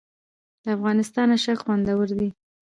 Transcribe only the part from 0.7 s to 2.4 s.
افغانستان اشک خوندور دي